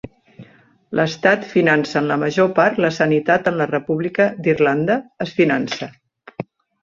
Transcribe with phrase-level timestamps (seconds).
[0.99, 4.95] L'estat finança en la major part la sanitat en la República d'Irlanda
[5.27, 5.91] es finança.